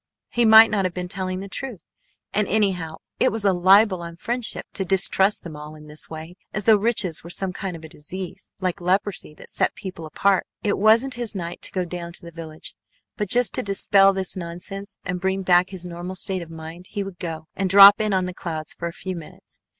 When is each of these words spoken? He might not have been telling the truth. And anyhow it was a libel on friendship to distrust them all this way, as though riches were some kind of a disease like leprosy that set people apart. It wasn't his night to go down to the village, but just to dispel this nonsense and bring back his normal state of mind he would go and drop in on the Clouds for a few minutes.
He 0.29 0.45
might 0.45 0.71
not 0.71 0.83
have 0.83 0.95
been 0.95 1.07
telling 1.07 1.41
the 1.41 1.47
truth. 1.47 1.81
And 2.33 2.47
anyhow 2.47 2.95
it 3.19 3.31
was 3.31 3.45
a 3.45 3.53
libel 3.53 4.01
on 4.01 4.15
friendship 4.15 4.65
to 4.73 4.83
distrust 4.83 5.43
them 5.43 5.55
all 5.55 5.79
this 5.79 6.09
way, 6.09 6.37
as 6.55 6.63
though 6.63 6.75
riches 6.75 7.23
were 7.23 7.29
some 7.29 7.53
kind 7.53 7.75
of 7.75 7.83
a 7.85 7.89
disease 7.89 8.49
like 8.59 8.81
leprosy 8.81 9.35
that 9.35 9.51
set 9.51 9.75
people 9.75 10.07
apart. 10.07 10.47
It 10.63 10.79
wasn't 10.79 11.13
his 11.21 11.35
night 11.35 11.61
to 11.61 11.71
go 11.71 11.85
down 11.85 12.13
to 12.13 12.21
the 12.23 12.31
village, 12.31 12.73
but 13.15 13.29
just 13.29 13.53
to 13.53 13.61
dispel 13.61 14.11
this 14.11 14.35
nonsense 14.35 14.97
and 15.05 15.21
bring 15.21 15.43
back 15.43 15.69
his 15.69 15.85
normal 15.85 16.15
state 16.15 16.41
of 16.41 16.49
mind 16.49 16.87
he 16.89 17.03
would 17.03 17.19
go 17.19 17.45
and 17.55 17.69
drop 17.69 18.01
in 18.01 18.11
on 18.11 18.25
the 18.25 18.33
Clouds 18.33 18.73
for 18.73 18.87
a 18.87 18.93
few 18.93 19.15
minutes. 19.15 19.61